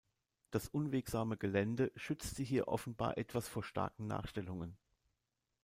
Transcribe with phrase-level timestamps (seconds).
[0.49, 4.75] Das unwegsame Gelände schützt sie hier offenbar etwas vor starken Nachstellungen.